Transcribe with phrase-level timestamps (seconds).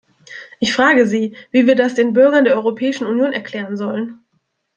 [0.59, 4.19] Ich frage Sie, wie wir das den Bürgern der Europäischen Union erklären sollen.